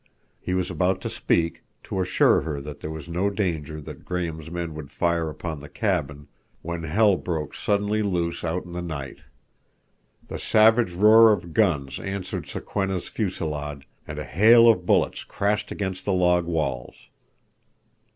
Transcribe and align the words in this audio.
He 0.39 0.55
was 0.55 0.71
about 0.71 0.99
to 1.01 1.11
speak, 1.11 1.61
to 1.83 2.01
assure 2.01 2.41
her 2.41 2.59
there 2.59 2.89
was 2.89 3.07
no 3.07 3.29
danger 3.29 3.79
that 3.81 4.03
Graham's 4.03 4.49
men 4.49 4.73
would 4.73 4.89
fire 4.91 5.29
upon 5.29 5.59
the 5.59 5.69
cabin—when 5.69 6.81
hell 6.81 7.15
broke 7.17 7.53
suddenly 7.53 8.01
loose 8.01 8.43
out 8.43 8.65
in 8.65 8.71
the 8.71 8.81
night. 8.81 9.19
The 10.27 10.39
savage 10.39 10.93
roar 10.93 11.31
of 11.31 11.53
guns 11.53 11.99
answered 11.99 12.47
Sokwenna's 12.47 13.09
fusillade, 13.09 13.85
and 14.07 14.17
a 14.17 14.23
hail 14.25 14.67
of 14.67 14.87
bullets 14.87 15.23
crashed 15.23 15.69
against 15.71 16.03
the 16.03 16.13
log 16.13 16.45
walls. 16.45 16.95